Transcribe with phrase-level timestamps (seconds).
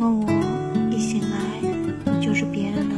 [0.00, 2.89] 问我，一醒来就是别人。